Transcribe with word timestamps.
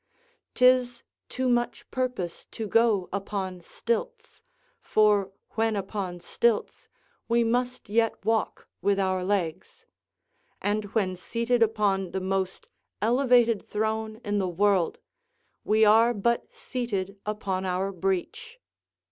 'Tis 0.55 1.03
to 1.29 1.47
much 1.47 1.85
purpose 1.91 2.45
to 2.47 2.65
go 2.65 3.07
upon 3.13 3.61
stilts, 3.61 4.41
for, 4.81 5.31
when 5.51 5.75
upon 5.75 6.19
stilts, 6.19 6.89
we 7.27 7.43
must 7.43 7.87
yet 7.87 8.15
walk 8.25 8.67
with 8.81 8.97
our 8.99 9.23
legs; 9.23 9.85
and 10.59 10.85
when 10.95 11.15
seated 11.15 11.61
upon 11.61 12.13
the 12.13 12.19
most 12.19 12.67
elevated 12.99 13.61
throne 13.61 14.19
in 14.25 14.39
the 14.39 14.49
world, 14.49 14.97
we 15.63 15.85
are 15.85 16.15
but 16.15 16.51
seated 16.51 17.15
upon 17.23 17.63
our 17.63 17.91
breech. 17.91 18.59